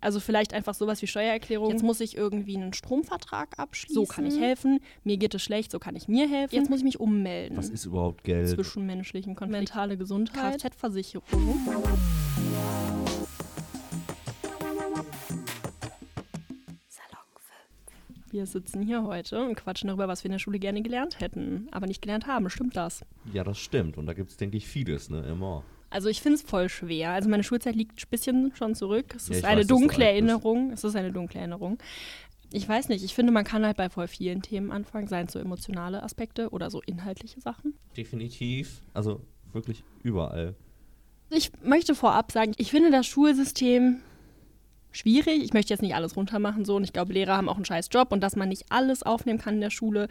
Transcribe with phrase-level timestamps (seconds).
[0.00, 1.70] Also vielleicht einfach sowas wie Steuererklärung.
[1.70, 3.94] Jetzt muss ich irgendwie einen Stromvertrag abschließen.
[3.94, 4.78] So kann ich helfen.
[5.02, 6.54] Mir geht es schlecht, so kann ich mir helfen.
[6.54, 7.56] Jetzt muss ich mich ummelden.
[7.56, 8.48] Was ist überhaupt Geld?
[8.48, 9.58] Zwischenmenschlichen Konflikt.
[9.58, 10.62] Mentale Gesundheit.
[10.62, 11.24] Kfz-Versicherung.
[18.30, 21.66] Wir sitzen hier heute und quatschen darüber, was wir in der Schule gerne gelernt hätten,
[21.70, 22.50] aber nicht gelernt haben.
[22.50, 23.02] Stimmt das?
[23.32, 23.96] Ja, das stimmt.
[23.96, 25.22] Und da gibt es, denke ich, vieles, ne?
[25.22, 25.64] Immer.
[25.90, 27.10] Also ich finde es voll schwer.
[27.10, 29.14] Also meine Schulzeit liegt ein bisschen schon zurück.
[29.16, 30.70] Es ja, ist eine weiß, dunkle Erinnerung.
[30.72, 31.78] Es ist eine dunkle Erinnerung.
[32.50, 35.32] Ich weiß nicht, ich finde, man kann halt bei voll vielen Themen anfangen, seien es
[35.32, 37.74] so emotionale Aspekte oder so inhaltliche Sachen.
[37.96, 38.82] Definitiv.
[38.94, 39.20] Also
[39.52, 40.54] wirklich überall.
[41.30, 44.00] Ich möchte vorab sagen, ich finde das Schulsystem
[44.90, 45.42] schwierig.
[45.42, 47.88] Ich möchte jetzt nicht alles runtermachen so und ich glaube, Lehrer haben auch einen scheiß
[47.90, 50.08] Job und dass man nicht alles aufnehmen kann in der Schule,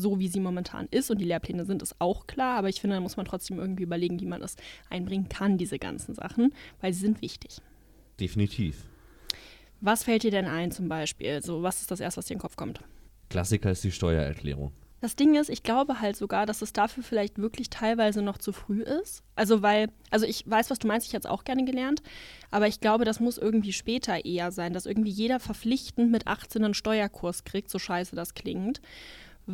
[0.00, 2.58] so wie sie momentan ist und die Lehrpläne sind, ist auch klar.
[2.58, 4.56] Aber ich finde, da muss man trotzdem irgendwie überlegen, wie man das
[4.88, 7.60] einbringen kann, diese ganzen Sachen, weil sie sind wichtig.
[8.18, 8.84] Definitiv.
[9.80, 11.42] Was fällt dir denn ein zum Beispiel?
[11.42, 12.80] So, was ist das erste, was dir in den Kopf kommt?
[13.30, 14.72] Klassiker ist die Steuererklärung.
[15.00, 18.52] Das Ding ist, ich glaube halt sogar, dass es dafür vielleicht wirklich teilweise noch zu
[18.52, 19.22] früh ist.
[19.34, 22.02] Also weil, also ich weiß, was du meinst, ich hätte es auch gerne gelernt,
[22.50, 26.62] aber ich glaube, das muss irgendwie später eher sein, dass irgendwie jeder verpflichtend mit 18
[26.62, 28.82] einen Steuerkurs kriegt, so scheiße das klingt.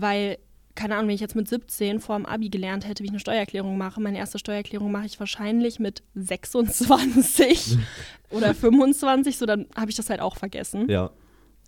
[0.01, 0.39] Weil,
[0.75, 3.21] keine Ahnung, wenn ich jetzt mit 17 vor dem Abi gelernt hätte, wie ich eine
[3.21, 7.79] Steuererklärung mache, meine erste Steuererklärung mache ich wahrscheinlich mit 26
[8.31, 10.89] oder 25, so dann habe ich das halt auch vergessen.
[10.91, 11.11] Ja.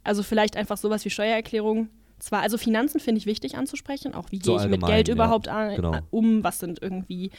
[0.05, 4.41] Also vielleicht einfach sowas wie Steuererklärung zwar, also Finanzen finde ich wichtig anzusprechen, auch wie
[4.43, 5.99] so gehe ich mit Geld ja, überhaupt an, genau.
[6.11, 7.31] um, was sind irgendwie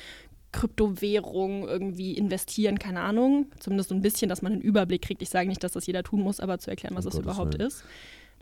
[0.52, 3.48] Kryptowährungen, irgendwie investieren, keine Ahnung.
[3.60, 5.22] Zumindest so ein bisschen, dass man einen Überblick kriegt.
[5.22, 7.26] Ich sage nicht, dass das jeder tun muss, aber zu erklären, was um das Gottes
[7.26, 7.68] überhaupt Willen.
[7.68, 7.84] ist.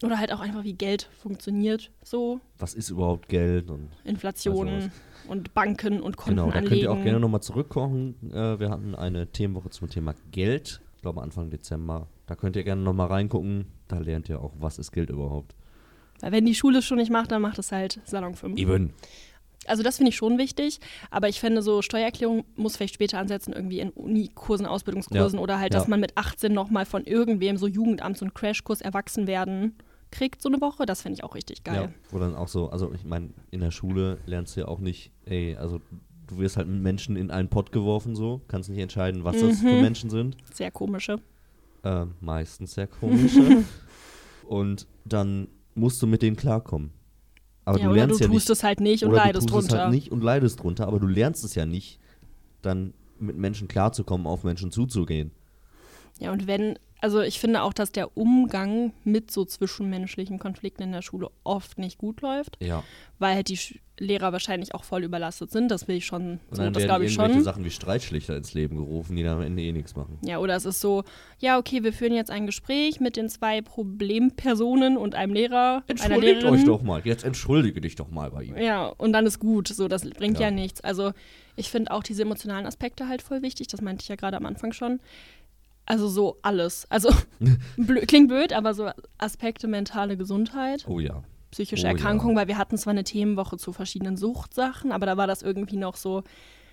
[0.04, 1.92] Oder halt auch einfach, wie Geld funktioniert.
[2.04, 2.40] So.
[2.60, 3.70] Was ist überhaupt Geld?
[3.72, 4.92] Und Inflation
[5.28, 6.70] und Banken und Konten Genau, da anlegen.
[6.70, 8.16] könnt ihr auch gerne nochmal zurückkommen.
[8.32, 12.08] Äh, wir hatten eine Themenwoche zum Thema Geld, ich glaube Anfang Dezember.
[12.28, 13.66] Da könnt ihr gerne nochmal reingucken.
[13.88, 15.56] Da lernt ihr auch, was ist Geld überhaupt.
[16.20, 18.58] Weil wenn die Schule es schon nicht macht, dann macht es halt Salon 5.
[18.60, 18.94] Eben.
[19.66, 23.54] Also das finde ich schon wichtig, aber ich finde so Steuererklärung muss vielleicht später ansetzen,
[23.54, 25.44] irgendwie in Unikursen, Ausbildungskursen ja.
[25.44, 25.90] oder halt, dass ja.
[25.90, 29.76] man mit 18 nochmal von irgendwem so Jugendamt, so einen Crashkurs erwachsen werden
[30.18, 30.86] kriegt, so eine Woche.
[30.86, 31.76] Das finde ich auch richtig geil.
[31.76, 34.80] Ja, wo dann auch so, also ich meine, in der Schule lernst du ja auch
[34.80, 35.80] nicht, ey, also
[36.28, 39.48] du wirst halt mit Menschen in einen Pott geworfen, so, kannst nicht entscheiden, was mhm.
[39.48, 40.38] das für Menschen sind.
[40.54, 41.18] Sehr komische.
[41.84, 43.64] Äh, meistens sehr komische.
[44.48, 46.92] Und dann musst du mit denen klarkommen.
[47.66, 49.76] Aber ja, du lernst du ja tust nicht, es halt nicht und leidest drunter.
[49.76, 52.00] Es halt nicht und leidest drunter, aber du lernst es ja nicht,
[52.62, 55.32] dann mit Menschen klarzukommen, auf Menschen zuzugehen.
[56.18, 60.92] Ja, und wenn, also ich finde auch, dass der Umgang mit so zwischenmenschlichen Konflikten in
[60.92, 62.58] der Schule oft nicht gut läuft.
[62.60, 62.84] Ja.
[63.20, 63.60] Weil halt die
[64.00, 65.70] Lehrer wahrscheinlich auch voll überlastet sind.
[65.70, 66.40] Das will ich schon.
[66.50, 67.44] Und so, dann das glaube ich schon.
[67.44, 70.20] Sachen wie Streitschlichter ins Leben gerufen, die dann am Ende eh nichts machen.
[70.24, 71.04] Ja, oder es ist so,
[71.40, 75.84] ja, okay, wir führen jetzt ein Gespräch mit den zwei Problempersonen und einem Lehrer.
[75.88, 77.02] Entschuldigt euch doch mal.
[77.04, 78.58] Jetzt entschuldige dich doch mal bei ihm.
[78.58, 79.68] Ja, und dann ist gut.
[79.68, 80.82] So, das bringt ja, ja nichts.
[80.82, 81.12] Also
[81.56, 83.68] ich finde auch diese emotionalen Aspekte halt voll wichtig.
[83.68, 85.00] Das meinte ich ja gerade am Anfang schon.
[85.88, 86.86] Also so alles.
[86.92, 87.10] Also
[87.78, 90.86] blö klingt blöd, aber so Aspekte mentale Gesundheit.
[90.88, 91.24] Oh ja.
[91.50, 92.42] Psychische oh, Erkrankung, ja.
[92.42, 95.96] weil wir hatten zwar eine Themenwoche zu verschiedenen Suchtsachen, aber da war das irgendwie noch
[95.96, 96.24] so,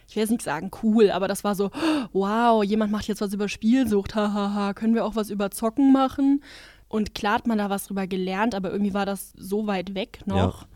[0.08, 1.70] ich will jetzt nicht sagen cool, aber das war so,
[2.12, 6.42] wow, jemand macht jetzt was über Spielsucht, hahaha, können wir auch was über Zocken machen?
[6.88, 10.20] Und klar hat man da was drüber gelernt, aber irgendwie war das so weit weg
[10.26, 10.62] noch.
[10.62, 10.68] Ja.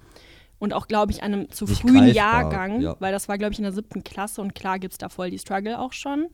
[0.61, 2.97] Und auch, glaube ich, einem zu nicht frühen greifbar, Jahrgang, ja.
[3.01, 5.31] weil das war, glaube ich, in der siebten Klasse und klar gibt es da voll
[5.31, 6.29] die Struggle auch schon.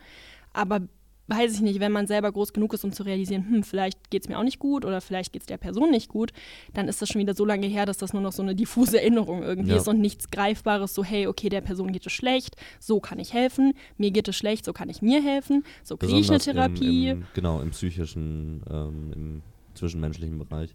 [0.55, 0.81] Aber
[1.27, 4.23] weiß ich nicht, wenn man selber groß genug ist, um zu realisieren, hm, vielleicht geht
[4.25, 6.33] es mir auch nicht gut oder vielleicht geht es der Person nicht gut,
[6.73, 9.01] dann ist das schon wieder so lange her, dass das nur noch so eine diffuse
[9.01, 9.77] Erinnerung irgendwie ja.
[9.77, 13.33] ist und nichts Greifbares, so hey, okay, der Person geht es schlecht, so kann ich
[13.33, 17.09] helfen, mir geht es schlecht, so kann ich mir helfen, so kriege ich eine Therapie.
[17.09, 19.43] Im, im, genau, im psychischen, ähm, im
[19.75, 20.75] zwischenmenschlichen Bereich.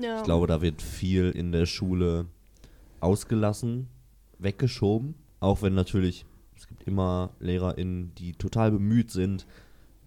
[0.00, 0.18] Ja.
[0.18, 2.26] Ich glaube, da wird viel in der Schule
[3.00, 3.88] ausgelassen,
[4.38, 6.26] weggeschoben, auch wenn natürlich
[6.56, 9.46] es gibt immer LehrerInnen, die total bemüht sind,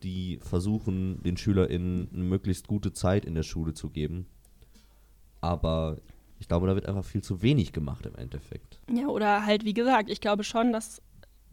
[0.03, 4.27] die versuchen, den SchülerInnen eine möglichst gute Zeit in der Schule zu geben.
[5.41, 5.97] Aber
[6.39, 8.79] ich glaube, da wird einfach viel zu wenig gemacht im Endeffekt.
[8.91, 11.01] Ja, oder halt, wie gesagt, ich glaube schon, dass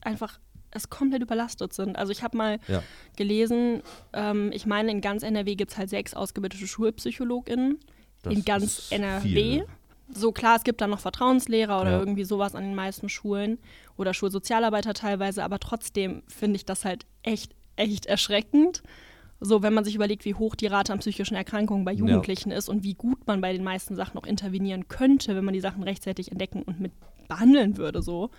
[0.01, 0.39] einfach
[0.71, 1.97] es komplett überlastet sind.
[1.97, 2.83] Also ich habe mal ja.
[3.17, 3.83] gelesen,
[4.13, 7.79] ähm, ich meine, in ganz NRW gibt es halt sechs ausgebildete SchulpsychologInnen.
[8.23, 9.29] Das in ganz NRW.
[9.29, 9.67] Viel, ne?
[10.09, 11.99] So klar, es gibt da noch Vertrauenslehrer oder ja.
[11.99, 13.59] irgendwie sowas an den meisten Schulen
[13.97, 18.83] oder Schulsozialarbeiter teilweise, aber trotzdem finde ich das halt echt echt erschreckend.
[19.39, 22.57] So, wenn man sich überlegt, wie hoch die Rate an psychischen Erkrankungen bei Jugendlichen ja.
[22.57, 25.61] ist und wie gut man bei den meisten Sachen noch intervenieren könnte, wenn man die
[25.61, 26.93] Sachen rechtzeitig entdecken und mit
[27.29, 28.31] behandeln würde, so,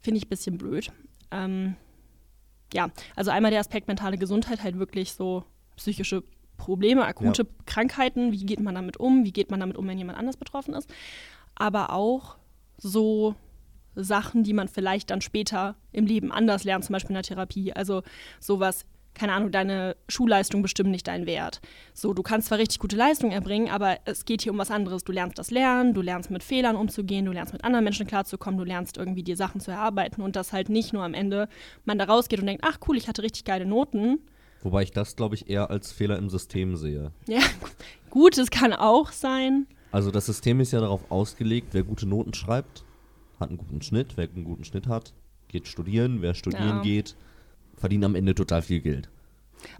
[0.00, 0.92] finde ich ein bisschen blöd.
[1.30, 1.76] Ähm,
[2.74, 5.44] ja, also einmal der Aspekt mentale Gesundheit, halt wirklich so
[5.76, 6.22] psychische
[6.58, 7.48] Probleme, akute ja.
[7.64, 10.74] Krankheiten, wie geht man damit um, wie geht man damit um, wenn jemand anders betroffen
[10.74, 10.92] ist,
[11.54, 12.36] aber auch
[12.76, 13.34] so
[13.94, 17.72] Sachen, die man vielleicht dann später im Leben anders lernt, zum Beispiel in der Therapie.
[17.72, 18.02] Also
[18.40, 21.60] sowas, keine Ahnung, deine Schulleistung bestimmt nicht deinen Wert.
[21.92, 25.04] So, du kannst zwar richtig gute Leistung erbringen, aber es geht hier um was anderes.
[25.04, 28.58] Du lernst das Lernen, du lernst mit Fehlern umzugehen, du lernst mit anderen Menschen klarzukommen,
[28.58, 31.48] du lernst irgendwie dir Sachen zu erarbeiten und dass halt nicht nur am Ende
[31.84, 34.20] man da rausgeht und denkt, ach cool, ich hatte richtig geile Noten.
[34.62, 37.12] Wobei ich das, glaube ich, eher als Fehler im System sehe.
[37.26, 37.40] Ja,
[38.10, 39.66] gut, es kann auch sein.
[39.90, 42.84] Also das System ist ja darauf ausgelegt, wer gute Noten schreibt,
[43.40, 44.16] hat einen guten Schnitt.
[44.16, 45.12] Wer einen guten Schnitt hat,
[45.48, 46.22] geht studieren.
[46.22, 46.82] Wer studieren ja.
[46.82, 47.16] geht,
[47.76, 49.08] verdient am Ende total viel Geld.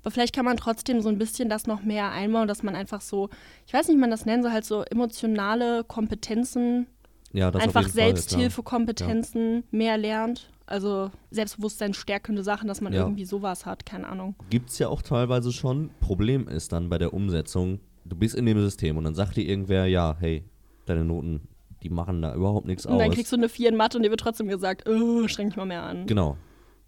[0.00, 3.00] Aber vielleicht kann man trotzdem so ein bisschen das noch mehr einbauen, dass man einfach
[3.00, 3.28] so,
[3.66, 6.86] ich weiß nicht, wie man das nennen soll, halt so emotionale Kompetenzen,
[7.32, 9.62] ja, einfach Selbsthilfekompetenzen ja.
[9.70, 10.50] mehr lernt.
[10.66, 13.00] Also Selbstbewusstsein stärkende Sachen, dass man ja.
[13.00, 14.34] irgendwie sowas hat, keine Ahnung.
[14.50, 15.90] Gibt es ja auch teilweise schon.
[16.00, 19.46] Problem ist dann bei der Umsetzung, du bist in dem System und dann sagt dir
[19.46, 20.44] irgendwer, ja, hey,
[20.84, 21.48] deine Noten
[21.82, 22.92] die machen da überhaupt nichts aus.
[22.92, 25.48] Und dann kriegst du eine 4 in Mathe und dir wird trotzdem gesagt, oh, streng
[25.48, 26.06] dich mal mehr an.
[26.06, 26.36] Genau.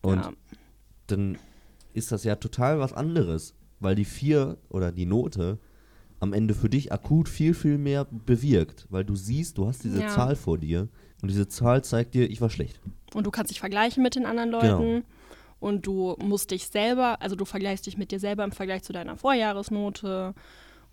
[0.03, 0.33] Und ja.
[1.07, 1.39] dann
[1.93, 5.59] ist das ja total was anderes, weil die 4 oder die Note
[6.21, 10.03] am Ende für dich akut viel, viel mehr bewirkt, weil du siehst, du hast diese
[10.03, 10.09] ja.
[10.09, 10.89] Zahl vor dir
[11.23, 12.81] und diese Zahl zeigt dir, ich war schlecht.
[13.15, 14.67] Und du kannst dich vergleichen mit den anderen Leuten.
[14.67, 15.03] Genau.
[15.59, 18.93] Und du musst dich selber, also du vergleichst dich mit dir selber im Vergleich zu
[18.93, 20.35] deiner Vorjahresnote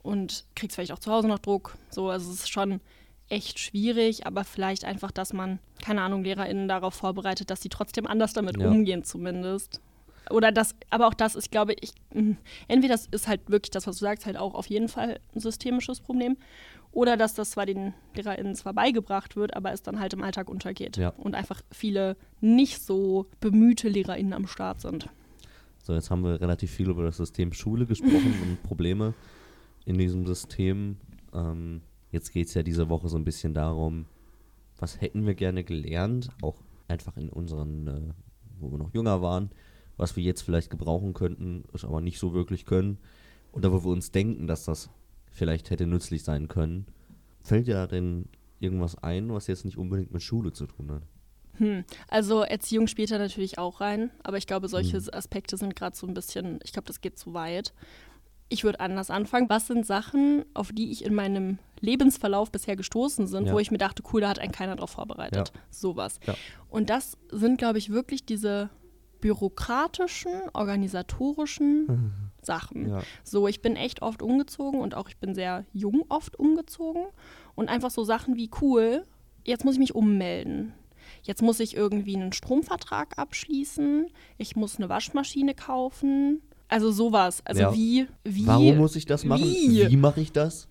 [0.01, 1.77] und kriegst vielleicht auch zu Hause noch Druck.
[1.89, 2.81] So, also es ist schon
[3.29, 8.07] echt schwierig, aber vielleicht einfach, dass man, keine Ahnung, LehrerInnen darauf vorbereitet, dass sie trotzdem
[8.07, 8.67] anders damit ja.
[8.67, 9.81] umgehen, zumindest.
[10.29, 12.37] Oder das, aber auch das ist, glaube ich, hm,
[12.67, 15.39] entweder das ist halt wirklich das, was du sagst, halt auch auf jeden Fall ein
[15.39, 16.37] systemisches Problem.
[16.91, 20.49] Oder dass das zwar den LehrerInnen zwar beigebracht wird, aber es dann halt im Alltag
[20.49, 20.97] untergeht.
[20.97, 21.09] Ja.
[21.17, 25.09] Und einfach viele nicht so bemühte LehrerInnen am Start sind.
[25.83, 29.13] So, jetzt haben wir relativ viel über das System Schule gesprochen und Probleme
[29.85, 30.97] in diesem System.
[31.33, 34.05] Ähm, Jetzt geht es ja diese Woche so ein bisschen darum,
[34.77, 38.13] was hätten wir gerne gelernt, auch einfach in unseren, äh,
[38.59, 39.49] wo wir noch jünger waren,
[39.97, 42.99] was wir jetzt vielleicht gebrauchen könnten, es aber nicht so wirklich können.
[43.51, 44.89] Oder wo wir uns denken, dass das
[45.31, 46.85] vielleicht hätte nützlich sein können.
[47.41, 48.25] Fällt ja denn
[48.59, 51.03] irgendwas ein, was jetzt nicht unbedingt mit Schule zu tun hat?
[51.53, 51.83] Hm.
[52.07, 55.09] Also Erziehung spielt da natürlich auch rein, aber ich glaube, solche hm.
[55.11, 57.73] Aspekte sind gerade so ein bisschen, ich glaube, das geht zu weit.
[58.49, 59.49] Ich würde anders anfangen.
[59.49, 63.53] Was sind Sachen, auf die ich in meinem Lebensverlauf bisher gestoßen sind, ja.
[63.53, 65.51] wo ich mir dachte, cool, da hat einen keiner drauf vorbereitet.
[65.53, 65.61] Ja.
[65.69, 66.19] Sowas.
[66.25, 66.35] Ja.
[66.69, 68.69] Und das sind, glaube ich, wirklich diese
[69.19, 72.11] bürokratischen, organisatorischen mhm.
[72.41, 72.89] Sachen.
[72.89, 73.01] Ja.
[73.23, 77.05] So, ich bin echt oft umgezogen und auch ich bin sehr jung oft umgezogen.
[77.55, 79.03] Und einfach so Sachen wie cool,
[79.43, 80.73] jetzt muss ich mich ummelden.
[81.23, 84.07] Jetzt muss ich irgendwie einen Stromvertrag abschließen.
[84.37, 86.41] Ich muss eine Waschmaschine kaufen.
[86.69, 87.41] Also sowas.
[87.45, 87.73] Also ja.
[87.73, 88.47] wie, wie.
[88.47, 89.43] Warum muss ich das machen?
[89.43, 90.67] Wie, wie mache ich das?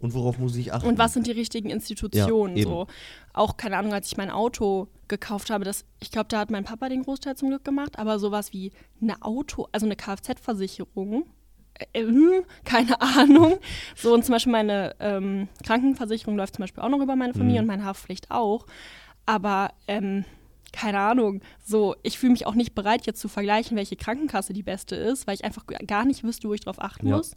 [0.00, 0.86] Und worauf muss ich achten?
[0.86, 2.56] Und was sind die richtigen Institutionen?
[2.56, 2.86] Ja, so.
[3.32, 6.64] Auch, keine Ahnung, als ich mein Auto gekauft habe, das, ich glaube, da hat mein
[6.64, 11.24] Papa den Großteil zum Glück gemacht, aber sowas wie eine Auto, also eine Kfz-Versicherung,
[11.94, 13.58] äh, äh, keine Ahnung.
[13.96, 17.62] So, und zum Beispiel meine ähm, Krankenversicherung läuft zum Beispiel auch noch über meine Familie
[17.62, 17.64] mhm.
[17.64, 18.66] und meine Haftpflicht auch.
[19.26, 20.24] Aber ähm,
[20.74, 24.64] keine Ahnung, so, ich fühle mich auch nicht bereit, jetzt zu vergleichen, welche Krankenkasse die
[24.64, 27.16] beste ist, weil ich einfach gar nicht wüsste, wo ich drauf achten ja.
[27.16, 27.36] muss.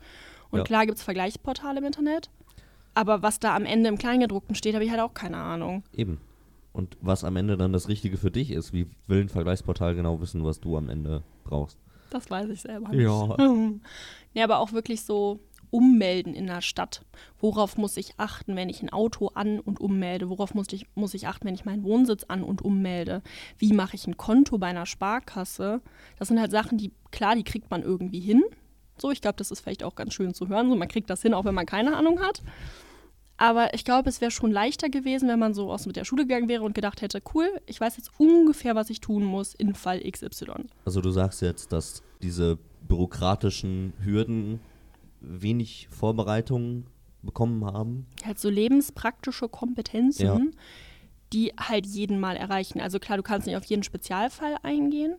[0.49, 0.63] Und ja.
[0.65, 2.31] klar gibt es Vergleichsportale im Internet.
[2.95, 5.83] Aber was da am Ende im Kleingedruckten steht, habe ich halt auch keine Ahnung.
[5.93, 6.19] Eben.
[6.73, 10.19] Und was am Ende dann das Richtige für dich ist, wie will ein Vergleichsportal genau
[10.19, 11.77] wissen, was du am Ende brauchst?
[12.09, 13.01] Das weiß ich selber nicht.
[13.03, 13.37] Ja.
[14.33, 17.01] ja, aber auch wirklich so ummelden in der Stadt.
[17.39, 20.29] Worauf muss ich achten, wenn ich ein Auto an- und ummelde?
[20.29, 23.21] Worauf muss ich, muss ich achten, wenn ich meinen Wohnsitz an- und ummelde?
[23.57, 25.81] Wie mache ich ein Konto bei einer Sparkasse?
[26.17, 28.43] Das sind halt Sachen, die, klar, die kriegt man irgendwie hin.
[28.97, 30.69] So, ich glaube, das ist vielleicht auch ganz schön zu hören.
[30.69, 32.41] So, man kriegt das hin, auch wenn man keine Ahnung hat.
[33.37, 36.23] Aber ich glaube, es wäre schon leichter gewesen, wenn man so aus mit der Schule
[36.25, 39.75] gegangen wäre und gedacht hätte, cool, ich weiß jetzt ungefähr, was ich tun muss in
[39.75, 40.65] Fall XY.
[40.85, 42.57] Also du sagst jetzt, dass diese
[42.87, 44.59] bürokratischen Hürden
[45.19, 46.85] wenig Vorbereitung
[47.21, 48.07] bekommen haben.
[48.23, 50.39] Halt so lebenspraktische Kompetenzen, ja.
[51.33, 52.79] die halt jeden mal erreichen.
[52.79, 55.15] Also klar, du kannst nicht auf jeden Spezialfall eingehen,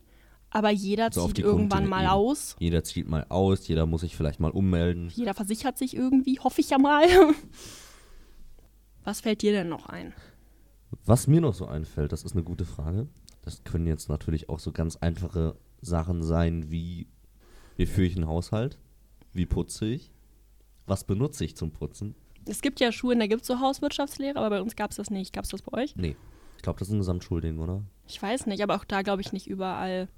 [0.50, 2.10] aber jeder also zieht irgendwann Punkte mal eben.
[2.10, 2.56] aus.
[2.58, 5.10] Jeder zieht mal aus, jeder muss sich vielleicht mal ummelden.
[5.14, 7.06] Jeder versichert sich irgendwie, hoffe ich ja mal.
[9.04, 10.14] Was fällt dir denn noch ein?
[11.04, 13.08] Was mir noch so einfällt, das ist eine gute Frage.
[13.42, 17.06] Das können jetzt natürlich auch so ganz einfache Sachen sein, wie
[17.78, 18.76] wie führe ich einen Haushalt?
[19.38, 20.10] Wie putze ich?
[20.86, 22.16] Was benutze ich zum Putzen?
[22.44, 25.10] Es gibt ja Schulen, da gibt es so Hauswirtschaftslehre, aber bei uns gab es das
[25.10, 25.32] nicht.
[25.32, 25.94] Gab es das bei euch?
[25.94, 26.16] Nee.
[26.56, 27.84] Ich glaube, das ist ein Gesamtschulding, oder?
[28.08, 30.08] Ich weiß nicht, aber auch da glaube ich nicht überall.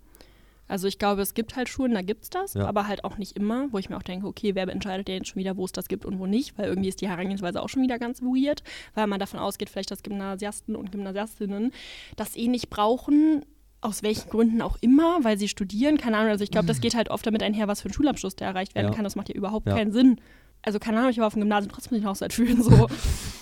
[0.69, 2.65] Also ich glaube, es gibt halt Schulen, da gibt es das, ja.
[2.65, 5.29] aber halt auch nicht immer, wo ich mir auch denke, okay, wer entscheidet denn jetzt
[5.29, 7.69] schon wieder, wo es das gibt und wo nicht, weil irgendwie ist die Herangehensweise auch
[7.69, 8.62] schon wieder ganz weird,
[8.95, 11.73] weil man davon ausgeht, vielleicht, dass Gymnasiasten und Gymnasiastinnen
[12.17, 13.45] das eh nicht brauchen,
[13.81, 16.31] aus welchen Gründen auch immer, weil sie studieren, keine Ahnung.
[16.31, 18.75] Also ich glaube, das geht halt oft damit einher, was für ein Schulabschluss der erreicht
[18.75, 18.95] werden ja.
[18.95, 19.05] kann.
[19.05, 19.75] Das macht ja überhaupt ja.
[19.75, 20.21] keinen Sinn.
[20.63, 22.89] Also keine Ahnung, ich war auf dem Gymnasium trotzdem nicht Haushalt fühlen, so.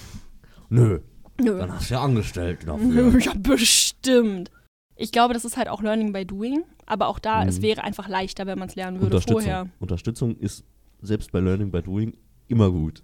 [0.68, 1.00] Nö.
[1.40, 1.58] Nö.
[1.58, 2.86] Dann hast du ja angestellt dafür.
[2.86, 4.50] Nö, ja, bestimmt.
[4.96, 7.48] Ich glaube, das ist halt auch Learning by Doing, aber auch da, mhm.
[7.48, 9.42] es wäre einfach leichter, wenn man es lernen würde Unterstützung.
[9.42, 9.68] vorher.
[9.78, 10.64] Unterstützung ist
[11.00, 12.16] selbst bei Learning by Doing
[12.48, 13.02] immer gut.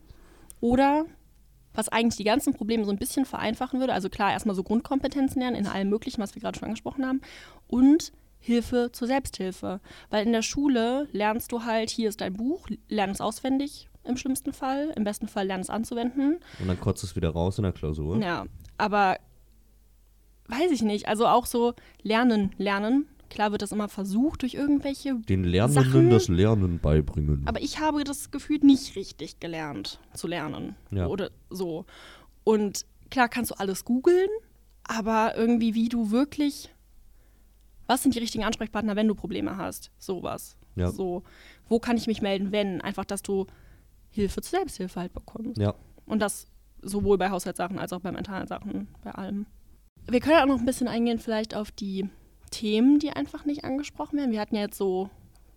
[0.60, 1.06] Oder
[1.74, 5.40] was eigentlich die ganzen Probleme so ein bisschen vereinfachen würde, also klar, erstmal so Grundkompetenzen
[5.40, 7.20] lernen in allem Möglichen, was wir gerade schon angesprochen haben,
[7.66, 9.80] und Hilfe zur Selbsthilfe.
[10.10, 14.16] Weil in der Schule lernst du halt, hier ist dein Buch, lern es auswendig im
[14.16, 16.40] schlimmsten Fall, im besten Fall lern es anzuwenden.
[16.60, 18.18] Und dann kotzt es wieder raus in der Klausur.
[18.18, 18.44] Ja,
[18.76, 19.16] aber
[20.48, 21.08] weiß ich nicht.
[21.08, 23.08] Also auch so Lernen, Lernen.
[23.30, 25.14] Klar wird das immer versucht durch irgendwelche.
[25.14, 27.42] Den Lernenden Sachen, das Lernen beibringen.
[27.46, 30.76] Aber ich habe das Gefühl nicht richtig gelernt zu lernen.
[30.90, 31.06] Ja.
[31.06, 31.84] Oder so.
[32.44, 34.28] Und klar kannst du alles googeln,
[34.84, 36.70] aber irgendwie, wie du wirklich.
[37.86, 39.90] Was sind die richtigen Ansprechpartner, wenn du Probleme hast?
[39.98, 40.56] Sowas.
[40.76, 40.90] Ja.
[40.90, 41.22] So.
[41.68, 42.80] Wo kann ich mich melden, wenn?
[42.80, 43.46] Einfach, dass du
[44.10, 45.58] Hilfe zur Selbsthilfe halt bekommst.
[45.58, 45.74] Ja.
[46.06, 46.46] Und das
[46.82, 49.46] sowohl bei Haushaltssachen als auch bei mentalen Sachen, bei allem.
[50.06, 52.08] Wir können auch noch ein bisschen eingehen, vielleicht auf die
[52.54, 54.30] Themen, die einfach nicht angesprochen werden.
[54.30, 55.10] Wir hatten ja jetzt so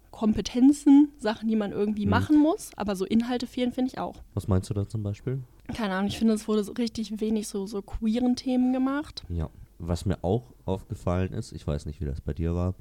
[0.10, 2.12] Kompetenzen, Sachen, die man irgendwie mhm.
[2.12, 4.16] machen muss, aber so Inhalte fehlen, finde ich auch.
[4.34, 5.44] Was meinst du da zum Beispiel?
[5.74, 9.24] Keine Ahnung, ich finde, es wurde so richtig wenig so, so queeren Themen gemacht.
[9.30, 12.74] Ja, was mir auch aufgefallen ist, ich weiß nicht, wie das bei dir war,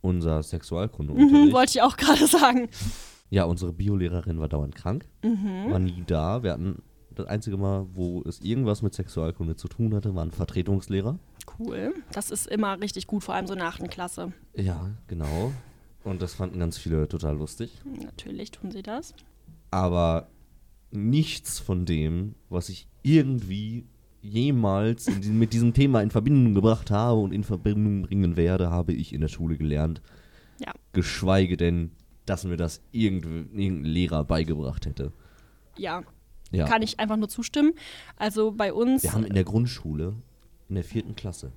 [0.00, 1.14] unser Sexualkunde.
[1.14, 2.68] Mhm, wollte ich auch gerade sagen.
[3.28, 5.70] Ja, unsere Biolehrerin war dauernd krank, mhm.
[5.70, 6.42] war nie da.
[6.42, 6.82] Wir hatten
[7.14, 11.18] das einzige Mal, wo es irgendwas mit Sexualkunde zu tun hatte, war ein Vertretungslehrer.
[11.58, 11.94] Cool.
[12.12, 14.32] Das ist immer richtig gut, vor allem so in der achten Klasse.
[14.54, 15.52] Ja, genau.
[16.04, 17.72] Und das fanden ganz viele total lustig.
[17.84, 19.14] Natürlich tun sie das.
[19.70, 20.28] Aber
[20.90, 23.86] nichts von dem, was ich irgendwie
[24.22, 28.92] jemals diesem, mit diesem Thema in Verbindung gebracht habe und in Verbindung bringen werde, habe
[28.92, 30.02] ich in der Schule gelernt.
[30.58, 30.72] Ja.
[30.92, 31.92] Geschweige denn,
[32.26, 35.12] dass mir das irgendein Lehrer beigebracht hätte.
[35.76, 36.02] Ja,
[36.50, 36.66] ja.
[36.66, 37.72] Kann ich einfach nur zustimmen.
[38.16, 39.02] Also bei uns.
[39.02, 40.14] Wir haben in der Grundschule,
[40.68, 41.52] in der vierten Klasse,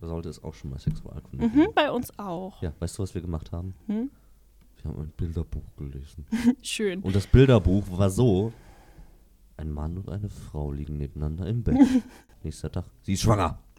[0.00, 2.62] da sollte es auch schon mal Sexualkunde mhm, Bei uns auch.
[2.62, 3.74] Ja, weißt du, was wir gemacht haben?
[3.86, 4.10] Hm?
[4.76, 6.24] Wir haben ein Bilderbuch gelesen.
[6.62, 7.00] Schön.
[7.02, 8.52] Und das Bilderbuch war so:
[9.56, 11.76] Ein Mann und eine Frau liegen nebeneinander im Bett.
[12.44, 13.58] Nächster Tag, sie ist schwanger.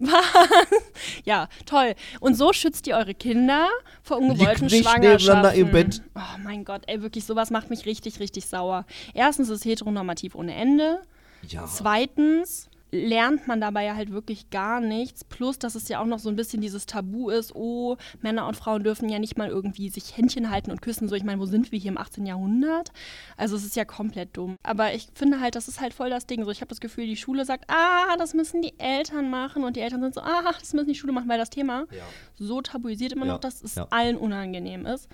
[1.26, 1.94] ja, toll.
[2.20, 3.68] Und so schützt ihr eure Kinder
[4.02, 5.60] vor ungewollten Liegt nicht Schwangerschaften.
[5.60, 6.02] im Bett.
[6.16, 8.86] Oh mein Gott, ey, wirklich, sowas macht mich richtig, richtig sauer.
[9.14, 11.02] Erstens ist heteronormativ ohne Ende.
[11.48, 11.66] Ja.
[11.66, 15.24] Zweitens lernt man dabei ja halt wirklich gar nichts.
[15.24, 18.56] Plus, dass es ja auch noch so ein bisschen dieses Tabu ist, oh, Männer und
[18.56, 21.08] Frauen dürfen ja nicht mal irgendwie sich Händchen halten und küssen.
[21.08, 22.26] So, ich meine, wo sind wir hier im 18.
[22.26, 22.92] Jahrhundert?
[23.38, 24.56] Also es ist ja komplett dumm.
[24.64, 26.44] Aber ich finde halt, das ist halt voll das Ding.
[26.44, 29.64] So, ich habe das Gefühl, die Schule sagt, ah, das müssen die Eltern machen.
[29.64, 32.04] Und die Eltern sind so, ah, das müssen die Schule machen, weil das Thema ja.
[32.36, 33.34] so tabuisiert immer ja.
[33.34, 33.88] noch, dass es ja.
[33.92, 35.10] allen unangenehm ist.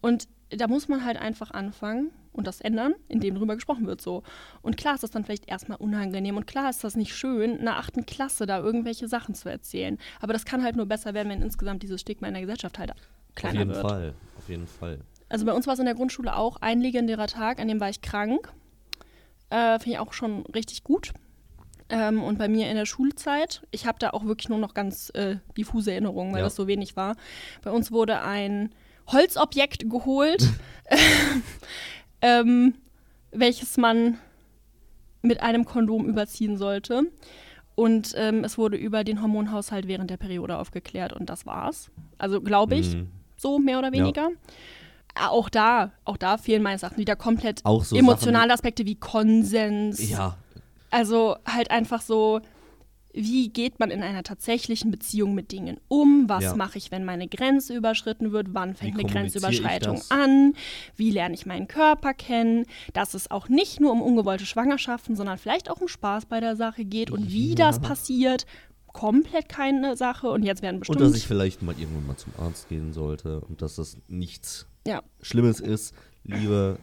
[0.00, 4.22] Und da muss man halt einfach anfangen und das ändern, indem darüber gesprochen wird so.
[4.62, 7.64] Und klar ist das dann vielleicht erstmal unangenehm und klar ist das nicht schön, in
[7.64, 9.98] der achten Klasse da irgendwelche Sachen zu erzählen.
[10.20, 12.92] Aber das kann halt nur besser werden, wenn insgesamt dieses Stigma in der Gesellschaft halt
[13.34, 13.84] kleiner wird.
[13.84, 13.90] Auf jeden wird.
[13.90, 15.00] Fall, auf jeden Fall.
[15.28, 17.88] Also bei uns war es in der Grundschule auch ein legendärer Tag, an dem war
[17.88, 18.52] ich krank.
[19.50, 21.12] Äh, Finde ich auch schon richtig gut.
[21.88, 25.10] Ähm, und bei mir in der Schulzeit, ich habe da auch wirklich nur noch ganz
[25.10, 26.46] äh, diffuse Erinnerungen, weil ja.
[26.46, 27.16] das so wenig war.
[27.62, 28.70] Bei uns wurde ein
[29.08, 30.48] Holzobjekt geholt,
[32.20, 32.74] ähm,
[33.30, 34.18] welches man
[35.22, 37.04] mit einem Kondom überziehen sollte.
[37.74, 41.90] Und ähm, es wurde über den Hormonhaushalt während der Periode aufgeklärt und das war's.
[42.18, 43.08] Also glaube ich, mhm.
[43.36, 44.30] so mehr oder weniger.
[45.16, 45.30] Ja.
[45.30, 48.50] Auch da, auch da fehlen meines Erachtens wieder komplett so emotionale Sachen.
[48.50, 50.10] Aspekte wie Konsens.
[50.10, 50.36] Ja.
[50.90, 52.40] Also halt einfach so,
[53.14, 56.28] wie geht man in einer tatsächlichen Beziehung mit Dingen um?
[56.28, 56.56] Was ja.
[56.56, 58.48] mache ich, wenn meine Grenze überschritten wird?
[58.52, 60.54] Wann fängt eine Grenzüberschreitung an?
[60.96, 62.64] Wie lerne ich meinen Körper kennen?
[62.92, 66.56] Dass es auch nicht nur um ungewollte Schwangerschaften, sondern vielleicht auch um Spaß bei der
[66.56, 67.54] Sache geht und wie ja.
[67.56, 68.46] das passiert.
[68.86, 71.00] Komplett keine Sache und jetzt werden bestimmt.
[71.00, 74.66] Und dass ich vielleicht mal irgendwann mal zum Arzt gehen sollte und dass das nichts
[74.86, 75.02] ja.
[75.22, 75.94] Schlimmes ist.
[76.24, 76.78] Liebe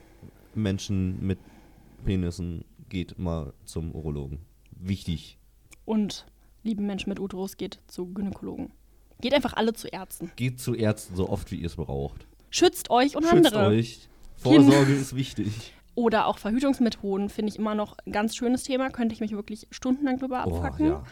[0.56, 1.38] Menschen mit
[2.06, 4.40] Penissen, geht mal zum Urologen.
[4.72, 5.39] Wichtig
[5.90, 6.28] und
[6.62, 8.72] lieben Menschen mit Uterus, geht zu Gynäkologen.
[9.22, 10.32] Geht einfach alle zu Ärzten.
[10.36, 12.28] Geht zu Ärzten so oft, wie ihr es braucht.
[12.52, 13.68] Schützt euch und Schützt andere.
[13.68, 14.08] euch.
[14.38, 15.74] Vorsorge ist wichtig.
[15.96, 18.90] Oder auch Verhütungsmethoden finde ich immer noch ein ganz schönes Thema.
[18.90, 20.86] Könnte ich mich wirklich stundenlang drüber abfacken.
[20.86, 21.04] Oh, ja.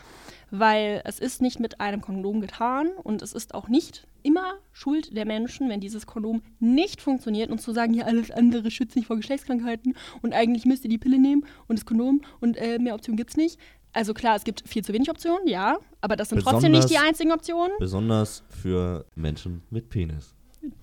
[0.51, 5.15] Weil es ist nicht mit einem Kondom getan und es ist auch nicht immer Schuld
[5.15, 9.07] der Menschen, wenn dieses Kondom nicht funktioniert und zu sagen, ja, alles andere schützt nicht
[9.07, 12.95] vor Geschlechtskrankheiten und eigentlich müsst ihr die Pille nehmen und das Kondom und äh, mehr
[12.95, 13.57] Optionen gibt es nicht.
[13.93, 16.89] Also klar, es gibt viel zu wenig Optionen, ja, aber das sind besonders, trotzdem nicht
[16.89, 17.73] die einzigen Optionen.
[17.79, 20.35] Besonders für Menschen mit Penis.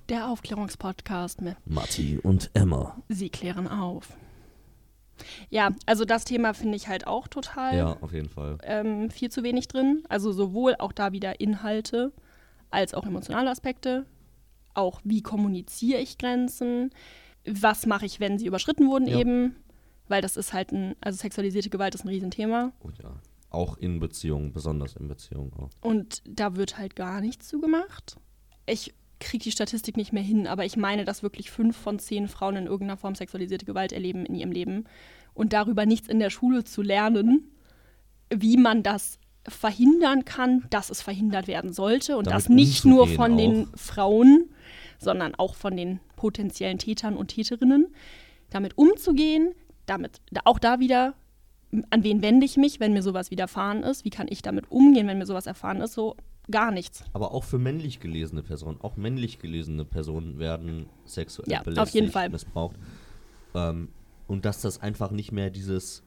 [0.09, 2.97] Der Aufklärungspodcast mit Matti und Emma.
[3.09, 4.09] Sie klären auf.
[5.49, 7.77] Ja, also das Thema finde ich halt auch total.
[7.77, 8.59] Ja, auf jeden Fall.
[8.63, 10.03] Ähm, viel zu wenig drin.
[10.09, 12.13] Also sowohl auch da wieder Inhalte
[12.71, 14.07] als auch emotionale Aspekte.
[14.75, 16.91] Auch wie kommuniziere ich Grenzen?
[17.47, 19.19] Was mache ich, wenn sie überschritten wurden ja.
[19.19, 19.55] eben?
[20.09, 22.73] Weil das ist halt ein, also sexualisierte Gewalt ist ein Riesenthema.
[22.81, 23.21] Oh ja.
[23.51, 25.71] Auch in Beziehungen, besonders in Beziehungen auch.
[25.81, 28.17] Und da wird halt gar nichts zu gemacht.
[28.67, 32.29] Ich kriege die Statistik nicht mehr hin, aber ich meine, dass wirklich fünf von zehn
[32.29, 34.85] Frauen in irgendeiner Form sexualisierte Gewalt erleben in ihrem Leben.
[35.35, 37.51] Und darüber nichts in der Schule zu lernen,
[38.33, 42.17] wie man das verhindern kann, dass es verhindert werden sollte.
[42.17, 43.37] Und Damit das nicht nur von auch.
[43.37, 44.51] den Frauen,
[44.99, 47.89] sondern auch von den potenziellen Tätern und Täterinnen.
[48.51, 49.55] Damit umzugehen,
[49.87, 51.15] damit auch da wieder,
[51.91, 54.05] an wen wende ich mich, wenn mir sowas widerfahren ist?
[54.05, 55.95] Wie kann ich damit umgehen, wenn mir sowas erfahren ist?
[55.95, 56.17] So
[56.51, 57.05] gar nichts.
[57.13, 62.11] Aber auch für männlich gelesene Personen, auch männlich gelesene Personen werden sexuell ja, auf jeden
[62.11, 62.29] Fall.
[62.29, 62.77] missbraucht.
[63.55, 63.89] Ähm,
[64.27, 66.03] und dass das einfach nicht mehr dieses,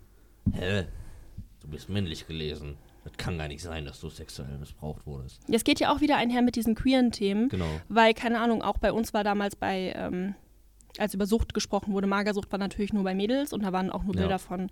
[0.52, 0.86] hä,
[1.62, 2.78] du bist männlich gelesen.
[3.04, 5.42] Das kann gar nicht sein, dass du sexuell missbraucht wurdest.
[5.50, 7.48] Es geht ja auch wieder einher mit diesen queeren Themen.
[7.48, 7.70] Genau.
[7.88, 10.36] Weil, keine Ahnung, auch bei uns war damals bei, ähm,
[10.98, 14.04] als über Sucht gesprochen wurde, Magersucht war natürlich nur bei Mädels und da waren auch
[14.04, 14.38] nur Bilder ja.
[14.38, 14.70] von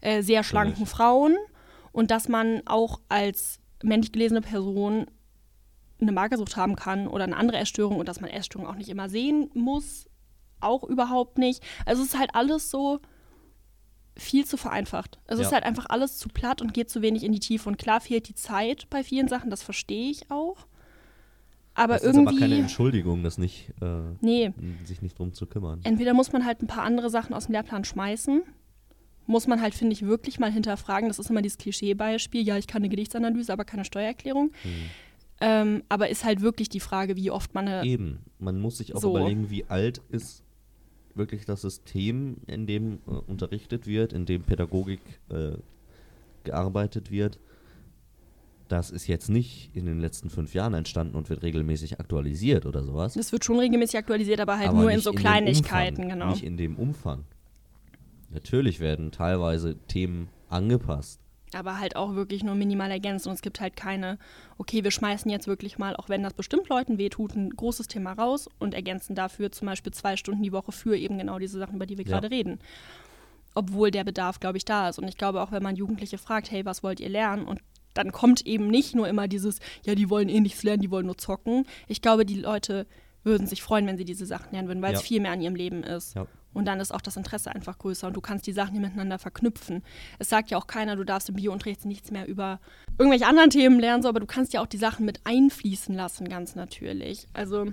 [0.00, 0.90] äh, sehr schlanken Natürlich.
[0.90, 1.36] Frauen.
[1.92, 5.06] Und dass man auch als männlich gelesene Person
[6.00, 9.08] eine Magersucht haben kann oder eine andere Essstörung und dass man Essstörungen auch nicht immer
[9.08, 10.08] sehen muss,
[10.60, 11.62] auch überhaupt nicht.
[11.86, 13.00] Also es ist halt alles so
[14.16, 15.18] viel zu vereinfacht.
[15.26, 15.46] Es ja.
[15.46, 17.68] ist halt einfach alles zu platt und geht zu wenig in die Tiefe.
[17.68, 20.66] Und klar fehlt die Zeit bei vielen Sachen, das verstehe ich auch.
[21.76, 22.24] Aber das irgendwie.
[22.24, 24.52] Das ist aber keine Entschuldigung, das nicht, äh, nee.
[24.84, 25.80] sich nicht drum zu kümmern.
[25.84, 28.42] Entweder muss man halt ein paar andere Sachen aus dem Lehrplan schmeißen
[29.26, 31.08] muss man halt, finde ich, wirklich mal hinterfragen.
[31.08, 32.42] Das ist immer dieses Klischeebeispiel.
[32.42, 34.52] Ja, ich kann eine Gedichtsanalyse, aber keine Steuererklärung.
[34.62, 34.70] Hm.
[35.40, 37.84] Ähm, aber ist halt wirklich die Frage, wie oft man eine.
[37.84, 38.20] Eben.
[38.38, 39.10] Man muss sich auch so.
[39.10, 40.42] überlegen, wie alt ist
[41.14, 45.52] wirklich das System, in dem äh, unterrichtet wird, in dem Pädagogik äh,
[46.44, 47.38] gearbeitet wird.
[48.68, 52.82] Das ist jetzt nicht in den letzten fünf Jahren entstanden und wird regelmäßig aktualisiert oder
[52.82, 53.14] sowas.
[53.14, 56.30] Das wird schon regelmäßig aktualisiert, aber halt aber nur in so in Kleinigkeiten, Umfang, genau.
[56.30, 57.24] Nicht in dem Umfang.
[58.30, 61.20] Natürlich werden teilweise Themen angepasst.
[61.54, 63.26] Aber halt auch wirklich nur minimal ergänzt.
[63.26, 64.18] Und es gibt halt keine,
[64.58, 68.12] okay, wir schmeißen jetzt wirklich mal, auch wenn das bestimmt Leuten wehtut, ein großes Thema
[68.14, 71.76] raus und ergänzen dafür zum Beispiel zwei Stunden die Woche für eben genau diese Sachen,
[71.76, 72.10] über die wir ja.
[72.10, 72.58] gerade reden.
[73.54, 74.98] Obwohl der Bedarf, glaube ich, da ist.
[74.98, 77.46] Und ich glaube auch, wenn man Jugendliche fragt, hey, was wollt ihr lernen?
[77.46, 77.60] Und
[77.98, 81.06] dann kommt eben nicht nur immer dieses, ja, die wollen eh nichts lernen, die wollen
[81.06, 81.66] nur zocken.
[81.88, 82.86] Ich glaube, die Leute
[83.24, 84.98] würden sich freuen, wenn sie diese Sachen lernen würden, weil ja.
[84.98, 86.14] es viel mehr an ihrem Leben ist.
[86.14, 86.26] Ja.
[86.54, 89.18] Und dann ist auch das Interesse einfach größer und du kannst die Sachen hier miteinander
[89.18, 89.82] verknüpfen.
[90.18, 92.60] Es sagt ja auch keiner, du darfst im Biounterricht nichts mehr über
[92.96, 96.30] irgendwelche anderen Themen lernen, so, aber du kannst ja auch die Sachen mit einfließen lassen,
[96.30, 97.26] ganz natürlich.
[97.34, 97.66] Also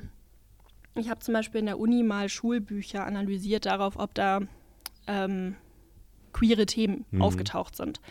[0.96, 4.42] ich habe zum Beispiel in der Uni mal Schulbücher analysiert darauf, ob da
[5.08, 5.56] ähm,
[6.34, 7.22] queere Themen mhm.
[7.22, 8.02] aufgetaucht sind.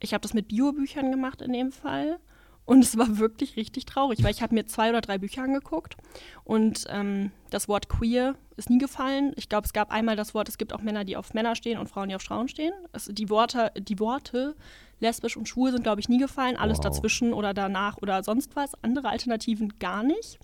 [0.00, 2.18] Ich habe das mit Biobüchern gemacht in dem Fall.
[2.66, 5.96] Und es war wirklich richtig traurig, weil ich habe mir zwei oder drei Bücher angeguckt
[6.42, 9.32] und ähm, das Wort queer ist nie gefallen.
[9.36, 11.78] Ich glaube, es gab einmal das Wort, es gibt auch Männer, die auf Männer stehen
[11.78, 12.72] und Frauen, die auf Frauen stehen.
[12.92, 14.56] Es, die, Worte, die Worte
[14.98, 16.56] lesbisch und schwul sind, glaube ich, nie gefallen.
[16.56, 16.86] Alles wow.
[16.86, 18.72] dazwischen oder danach oder sonst was.
[18.82, 20.40] Andere Alternativen gar nicht.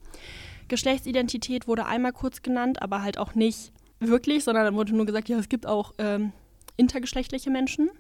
[0.68, 5.28] Geschlechtsidentität wurde einmal kurz genannt, aber halt auch nicht wirklich, sondern dann wurde nur gesagt,
[5.28, 6.32] ja, es gibt auch ähm,
[6.76, 7.90] intergeschlechtliche Menschen.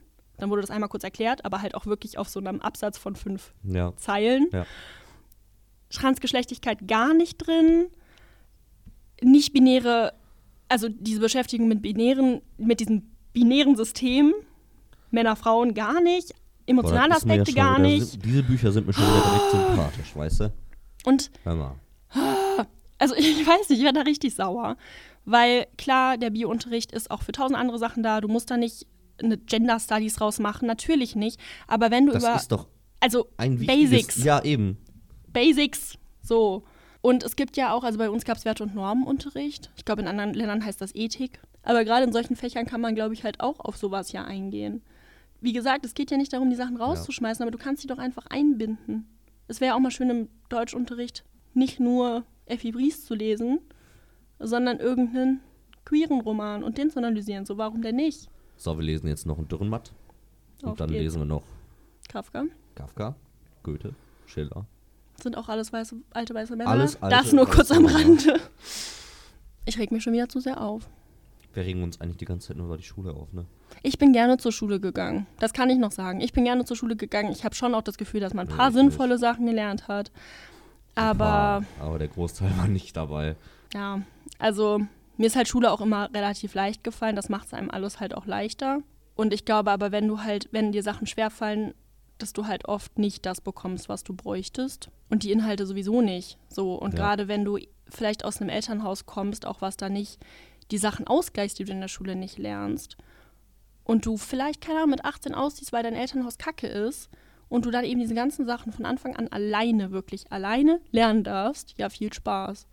[0.42, 3.14] Dann wurde das einmal kurz erklärt, aber halt auch wirklich auf so einem Absatz von
[3.14, 3.94] fünf ja.
[3.96, 4.48] Zeilen.
[4.52, 4.66] Ja.
[5.88, 7.86] Transgeschlechtlichkeit gar nicht drin.
[9.22, 10.14] Nicht-binäre,
[10.68, 14.34] also diese Beschäftigung mit binären, mit diesem binären System,
[15.12, 16.34] Männer, Frauen gar nicht,
[16.66, 18.24] emotionale Boah, Aspekte gar wieder, nicht.
[18.24, 20.52] Diese Bücher sind mir schon wieder direkt sympathisch, weißt du?
[21.04, 21.30] Und
[22.98, 24.76] also ich weiß nicht, ich werde da richtig sauer.
[25.24, 28.20] Weil klar, der Biounterricht ist auch für tausend andere Sachen da.
[28.20, 28.88] Du musst da nicht
[29.22, 31.40] eine Gender Studies rausmachen, natürlich nicht.
[31.66, 32.32] Aber wenn du das über.
[32.32, 32.68] Das ist doch
[33.00, 34.22] also ein Basics.
[34.22, 34.78] Ja, eben.
[35.32, 36.64] Basics, so.
[37.00, 39.72] Und es gibt ja auch, also bei uns gab es Werte- und Normenunterricht.
[39.76, 41.40] Ich glaube, in anderen Ländern heißt das Ethik.
[41.64, 44.82] Aber gerade in solchen Fächern kann man, glaube ich, halt auch auf sowas ja eingehen.
[45.40, 47.44] Wie gesagt, es geht ja nicht darum, die Sachen rauszuschmeißen, ja.
[47.48, 49.08] aber du kannst sie doch einfach einbinden.
[49.48, 53.58] Es wäre auch mal schön im Deutschunterricht nicht nur Effi Bries zu lesen,
[54.38, 55.40] sondern irgendeinen
[55.84, 57.44] queeren Roman und den zu analysieren.
[57.44, 58.28] So, warum denn nicht?
[58.62, 59.90] So, wir lesen jetzt noch einen Dürrenmatt.
[60.62, 61.02] Und Auf dann geht's.
[61.02, 61.42] lesen wir noch
[62.08, 62.44] Kafka.
[62.76, 63.16] Kafka,
[63.64, 63.92] Goethe,
[64.24, 64.66] Schiller.
[65.20, 66.70] Sind auch alles weiße, alte weiße Männer.
[66.70, 68.38] Alles alte, das nur kurz am Rande.
[69.64, 70.88] Ich reg mich schon wieder zu sehr auf.
[71.54, 73.46] Wir regen uns eigentlich die ganze Zeit nur über die Schule auf, ne?
[73.82, 75.26] Ich bin gerne zur Schule gegangen.
[75.40, 76.20] Das kann ich noch sagen.
[76.20, 77.32] Ich bin gerne zur Schule gegangen.
[77.32, 79.22] Ich habe schon auch das Gefühl, dass man ein paar nee, sinnvolle nicht.
[79.22, 80.12] Sachen gelernt hat.
[80.94, 81.16] Aber.
[81.18, 83.34] Paar, aber der Großteil war nicht dabei.
[83.74, 84.02] Ja,
[84.38, 84.82] also
[85.16, 87.16] mir ist halt Schule auch immer relativ leicht gefallen.
[87.16, 88.80] Das macht es einem alles halt auch leichter.
[89.14, 91.74] Und ich glaube aber, wenn du halt, wenn dir Sachen schwerfallen,
[92.18, 94.90] dass du halt oft nicht das bekommst, was du bräuchtest.
[95.10, 96.38] Und die Inhalte sowieso nicht.
[96.48, 96.74] So.
[96.74, 97.00] Und ja.
[97.00, 100.18] gerade wenn du vielleicht aus einem Elternhaus kommst, auch was da nicht
[100.70, 102.96] die Sachen ausgleichst, die du in der Schule nicht lernst.
[103.84, 107.10] Und du vielleicht, keine Ahnung, mit 18 aussiehst, weil dein Elternhaus kacke ist
[107.48, 111.74] und du dann eben diese ganzen Sachen von Anfang an alleine, wirklich alleine lernen darfst,
[111.76, 112.66] ja, viel Spaß.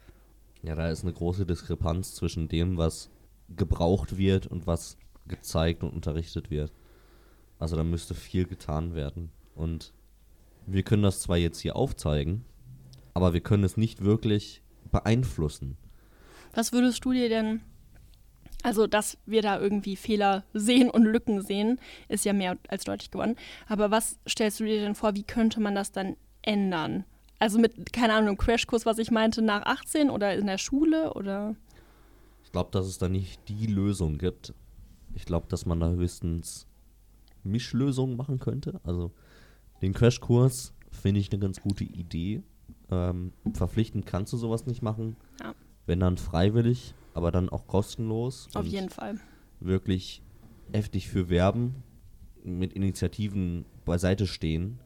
[0.63, 3.09] Ja, da ist eine große Diskrepanz zwischen dem, was
[3.55, 6.71] gebraucht wird und was gezeigt und unterrichtet wird.
[7.59, 9.31] Also da müsste viel getan werden.
[9.55, 9.93] Und
[10.65, 12.45] wir können das zwar jetzt hier aufzeigen,
[13.13, 15.77] aber wir können es nicht wirklich beeinflussen.
[16.53, 17.61] Was würdest du dir denn,
[18.63, 23.11] also dass wir da irgendwie Fehler sehen und Lücken sehen, ist ja mehr als deutlich
[23.11, 23.35] geworden.
[23.67, 27.05] Aber was stellst du dir denn vor, wie könnte man das dann ändern?
[27.39, 31.13] Also mit, keine Ahnung, einem Crashkurs, was ich meinte, nach 18 oder in der Schule
[31.13, 31.55] oder?
[32.43, 34.53] Ich glaube, dass es da nicht die Lösung gibt.
[35.13, 36.67] Ich glaube, dass man da höchstens
[37.43, 38.81] Mischlösungen machen könnte.
[38.83, 39.11] Also
[39.81, 42.43] den Crashkurs finde ich eine ganz gute Idee.
[42.91, 45.15] Ähm, verpflichtend kannst du sowas nicht machen.
[45.41, 45.53] Ja.
[45.85, 48.49] Wenn dann freiwillig, aber dann auch kostenlos.
[48.53, 49.15] Auf jeden Fall.
[49.59, 50.21] Wirklich
[50.73, 51.83] heftig für werben,
[52.43, 54.79] mit Initiativen beiseite stehen,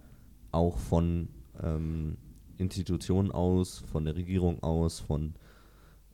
[0.52, 1.30] auch von
[1.62, 2.18] ähm,
[2.64, 5.34] Institutionen aus, von der Regierung aus, von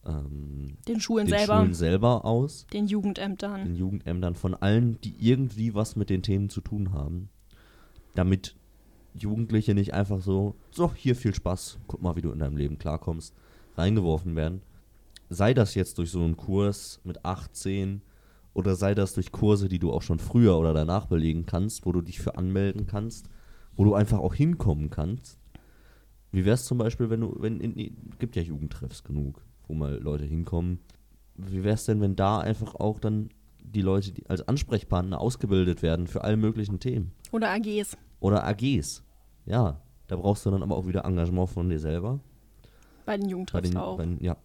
[0.05, 1.57] ähm, den Schulen den selber.
[1.57, 2.65] Schulen selber aus.
[2.73, 3.65] Den Jugendämtern.
[3.65, 7.29] Den Jugendämtern, von allen, die irgendwie was mit den Themen zu tun haben.
[8.15, 8.55] Damit
[9.13, 12.77] Jugendliche nicht einfach so, so, hier viel Spaß, guck mal, wie du in deinem Leben
[12.77, 13.33] klarkommst,
[13.75, 14.61] reingeworfen werden.
[15.29, 18.01] Sei das jetzt durch so einen Kurs mit 18
[18.53, 21.91] oder sei das durch Kurse, die du auch schon früher oder danach belegen kannst, wo
[21.91, 23.29] du dich für anmelden kannst,
[23.75, 25.38] wo du einfach auch hinkommen kannst.
[26.31, 29.97] Wie wäre es zum Beispiel, wenn du, wenn, in, gibt ja Jugendtreffs genug, wo mal
[30.01, 30.79] Leute hinkommen.
[31.35, 33.29] Wie wäre es denn, wenn da einfach auch dann
[33.61, 37.13] die Leute die als Ansprechpartner ausgebildet werden für alle möglichen Themen?
[37.31, 37.95] Oder AGs.
[38.19, 39.03] Oder AGs.
[39.45, 42.19] Ja, da brauchst du dann aber auch wieder Engagement von dir selber.
[43.05, 43.97] Bei den Jugendtreffs auch.
[43.97, 44.37] Bei, ja.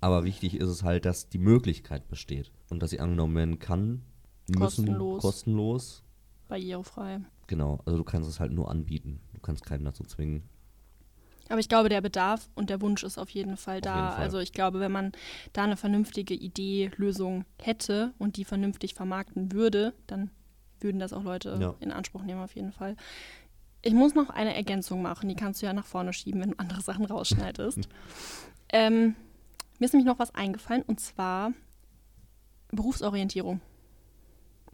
[0.00, 4.02] Aber wichtig ist es halt, dass die Möglichkeit besteht und dass sie angenommen werden kann,
[4.46, 6.04] müssen, kostenlos, kostenlos.
[6.48, 7.20] barrierefrei.
[7.48, 9.20] Genau, also du kannst es halt nur anbieten.
[9.34, 10.44] Du kannst keinen dazu zwingen.
[11.50, 13.96] Aber ich glaube, der Bedarf und der Wunsch ist auf jeden Fall da.
[13.96, 14.22] Jeden Fall.
[14.22, 15.10] Also ich glaube, wenn man
[15.52, 20.30] da eine vernünftige Idee, Lösung hätte und die vernünftig vermarkten würde, dann
[20.78, 21.74] würden das auch Leute ja.
[21.80, 22.96] in Anspruch nehmen, auf jeden Fall.
[23.82, 26.58] Ich muss noch eine Ergänzung machen, die kannst du ja nach vorne schieben, wenn du
[26.58, 27.88] andere Sachen rausschneidest.
[28.72, 29.16] ähm,
[29.78, 31.52] mir ist nämlich noch was eingefallen und zwar
[32.70, 33.60] Berufsorientierung.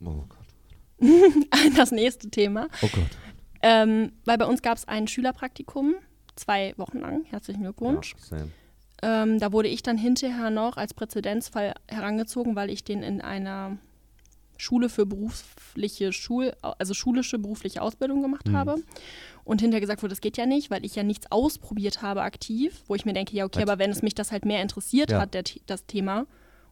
[0.05, 1.09] Oh Gott.
[1.77, 2.69] das nächste Thema.
[2.83, 3.17] Oh Gott.
[3.63, 5.95] Ähm, weil bei uns gab es ein Schülerpraktikum,
[6.37, 7.25] zwei Wochen lang.
[7.25, 8.15] Herzlichen Glückwunsch.
[8.31, 8.47] Ja,
[9.03, 13.77] ähm, da wurde ich dann hinterher noch als Präzedenzfall herangezogen, weil ich den in einer
[14.57, 18.57] Schule für berufliche Schul, also schulische berufliche Ausbildung gemacht mhm.
[18.57, 18.77] habe.
[19.45, 22.83] Und hinterher gesagt wurde, das geht ja nicht, weil ich ja nichts ausprobiert habe aktiv,
[22.89, 25.21] wo ich mir denke, ja, okay, aber wenn es mich das halt mehr interessiert ja.
[25.21, 26.27] hat, der, das Thema,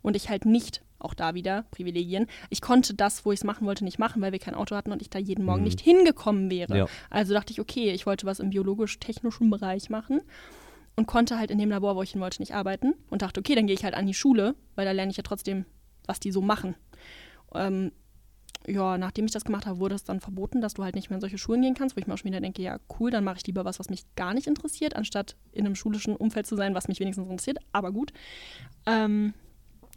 [0.05, 3.67] und ich halt nicht, auch da wieder, Privilegien, ich konnte das, wo ich es machen
[3.67, 5.65] wollte, nicht machen, weil wir kein Auto hatten und ich da jeden Morgen mhm.
[5.65, 6.77] nicht hingekommen wäre.
[6.77, 6.87] Ja.
[7.09, 10.21] Also dachte ich, okay, ich wollte was im biologisch-technischen Bereich machen
[10.95, 13.55] und konnte halt in dem Labor, wo ich hin wollte, nicht arbeiten und dachte, okay,
[13.55, 15.65] dann gehe ich halt an die Schule, weil da lerne ich ja trotzdem,
[16.07, 16.75] was die so machen.
[17.55, 17.91] Ähm,
[18.67, 21.17] ja, nachdem ich das gemacht habe, wurde es dann verboten, dass du halt nicht mehr
[21.17, 23.25] in solche Schulen gehen kannst, wo ich mir auch schon wieder denke, ja, cool, dann
[23.25, 26.57] mache ich lieber was, was mich gar nicht interessiert, anstatt in einem schulischen Umfeld zu
[26.57, 28.13] sein, was mich wenigstens interessiert, aber gut.
[28.87, 29.33] Ähm,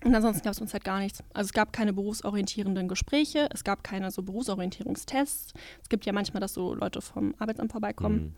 [0.08, 1.22] und ansonsten gab es uns halt gar nichts.
[1.34, 5.54] Also es gab keine berufsorientierenden Gespräche, es gab keine so Berufsorientierungstests.
[5.82, 8.18] Es gibt ja manchmal, dass so Leute vom Arbeitsamt vorbeikommen.
[8.18, 8.34] Mhm.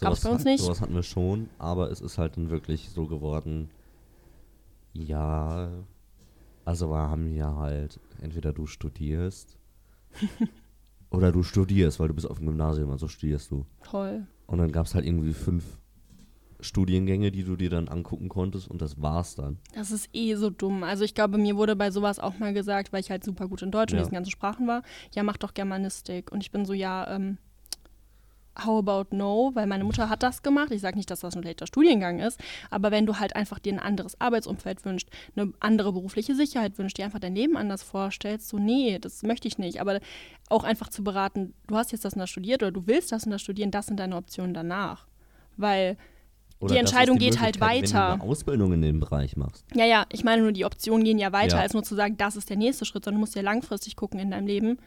[0.00, 0.64] Gab es bei uns nicht.
[0.64, 3.70] Sowas hatten wir schon, aber es ist halt dann wirklich so geworden,
[4.94, 5.70] ja,
[6.64, 9.56] also wir haben ja halt, entweder du studierst
[11.10, 13.64] oder du studierst, weil du bist auf dem Gymnasium, also studierst du.
[13.84, 14.26] Toll.
[14.48, 15.78] Und dann gab es halt irgendwie fünf
[16.66, 19.58] Studiengänge, die du dir dann angucken konntest und das war's dann.
[19.74, 20.82] Das ist eh so dumm.
[20.82, 23.62] Also ich glaube, mir wurde bei sowas auch mal gesagt, weil ich halt super gut
[23.62, 23.98] in Deutsch ja.
[23.98, 24.82] und diesen ganzen Sprachen war,
[25.14, 26.32] ja, mach doch Germanistik.
[26.32, 27.38] Und ich bin so, ja, ähm,
[28.64, 29.50] how about no?
[29.54, 30.70] Weil meine Mutter hat das gemacht.
[30.70, 33.72] Ich sage nicht, dass das ein schlechter Studiengang ist, aber wenn du halt einfach dir
[33.72, 38.48] ein anderes Arbeitsumfeld wünschst, eine andere berufliche Sicherheit wünschst, dir einfach dein Leben anders vorstellst,
[38.48, 39.80] so nee, das möchte ich nicht.
[39.80, 40.00] Aber
[40.48, 43.24] auch einfach zu beraten, du hast jetzt das und das studiert oder du willst das
[43.24, 45.06] und das studieren, das sind deine Optionen danach.
[45.56, 45.96] Weil
[46.58, 48.12] oder die Entscheidung die geht halt weiter.
[48.12, 49.64] Wenn du eine Ausbildung in dem Bereich machst.
[49.74, 51.62] Ja, ja, ich meine nur, die Optionen gehen ja weiter, ja.
[51.62, 54.18] als nur zu sagen, das ist der nächste Schritt, sondern du musst ja langfristig gucken
[54.18, 54.78] in deinem Leben,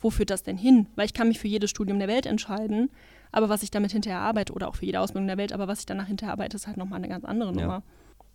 [0.00, 0.86] wo führt das denn hin?
[0.96, 2.90] Weil ich kann mich für jedes Studium der Welt entscheiden,
[3.32, 5.80] aber was ich damit hinterher arbeite, oder auch für jede Ausbildung der Welt, aber was
[5.80, 7.66] ich danach hinterher arbeite, ist halt nochmal eine ganz andere Nummer.
[7.66, 7.82] Ja.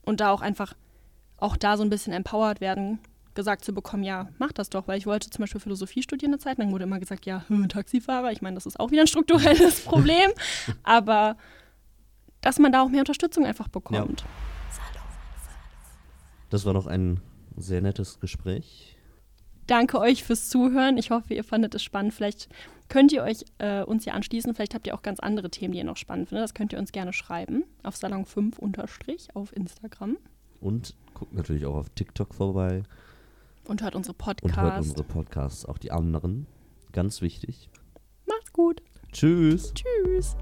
[0.03, 0.73] Und da auch einfach,
[1.37, 2.99] auch da so ein bisschen empowered werden,
[3.35, 6.39] gesagt zu bekommen, ja, mach das doch, weil ich wollte zum Beispiel Philosophie studieren eine
[6.39, 9.07] Zeit lang, wurde immer gesagt, ja, hm, Taxifahrer, ich meine, das ist auch wieder ein
[9.07, 10.31] strukturelles Problem,
[10.83, 11.37] aber
[12.41, 14.21] dass man da auch mehr Unterstützung einfach bekommt.
[14.21, 14.27] Ja.
[16.49, 17.21] Das war doch ein
[17.55, 18.97] sehr nettes Gespräch.
[19.67, 20.97] Danke euch fürs Zuhören.
[20.97, 22.13] Ich hoffe, ihr fandet es spannend.
[22.13, 22.49] Vielleicht
[22.87, 24.55] könnt ihr euch äh, uns hier anschließen.
[24.55, 26.43] Vielleicht habt ihr auch ganz andere Themen, die ihr noch spannend findet.
[26.43, 30.17] Das könnt ihr uns gerne schreiben auf Salon 5 unterstrich auf Instagram.
[30.59, 32.81] Und guckt natürlich auch auf TikTok vorbei.
[33.65, 34.57] Und hört unsere Podcasts.
[34.57, 36.47] Und hört unsere Podcasts, auch die anderen.
[36.91, 37.69] Ganz wichtig.
[38.25, 38.81] Macht's gut.
[39.11, 39.71] Tschüss.
[39.75, 40.35] Tschüss.